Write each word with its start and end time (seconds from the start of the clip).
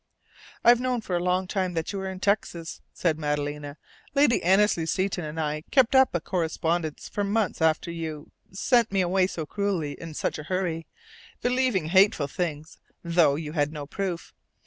"I've 0.63 0.79
known 0.79 1.01
for 1.01 1.15
a 1.15 1.23
long 1.23 1.45
time 1.45 1.75
that 1.75 1.93
you 1.93 1.99
were 1.99 2.09
in 2.09 2.19
Texas," 2.19 2.81
said 2.91 3.19
Madalena. 3.19 3.77
"Lady 4.15 4.41
Annesley 4.41 4.87
Seton 4.87 5.23
and 5.23 5.39
I 5.39 5.63
kept 5.69 5.93
up 5.93 6.15
a 6.15 6.19
correspondence 6.19 7.07
for 7.07 7.23
months 7.23 7.61
after 7.61 7.91
you 7.91 8.31
sent 8.51 8.91
me 8.91 9.01
away 9.01 9.27
so 9.27 9.45
cruelly, 9.45 9.91
in 10.01 10.15
such 10.15 10.39
a 10.39 10.43
hurry, 10.49 10.87
believing 11.43 11.89
hateful 11.89 12.25
things, 12.27 12.79
though 13.03 13.35
you 13.35 13.51
had 13.51 13.71
no 13.71 13.85
proof. 13.85 14.33